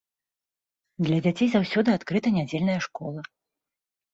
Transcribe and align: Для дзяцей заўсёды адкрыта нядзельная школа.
Для 1.07 1.17
дзяцей 1.25 1.49
заўсёды 1.57 1.89
адкрыта 1.99 2.33
нядзельная 2.39 2.79
школа. 2.87 3.19